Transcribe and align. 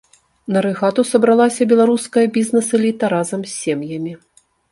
На 0.53 0.61
рэгату 0.65 1.03
сабралася 1.09 1.67
беларуская 1.73 2.25
бізнэс-эліта 2.37 3.13
разам 3.15 3.41
з 3.49 3.55
сем'ямі. 3.61 4.13